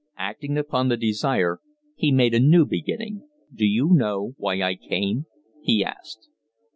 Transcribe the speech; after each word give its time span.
Acting 0.17 0.57
upon 0.57 0.89
the 0.89 0.97
desire, 0.97 1.59
he 1.95 2.11
made 2.11 2.33
a 2.33 2.39
new 2.39 2.65
beginning. 2.65 3.27
"Do 3.53 3.67
you 3.67 3.91
know 3.93 4.33
why 4.37 4.59
I 4.59 4.73
came?" 4.75 5.27
he 5.61 5.85
asked. 5.85 6.27